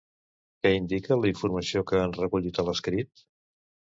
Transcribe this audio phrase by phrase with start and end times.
[0.63, 3.25] Què indica la informació que han recollit a l'escrit?